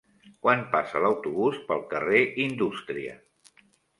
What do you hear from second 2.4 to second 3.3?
Indústria?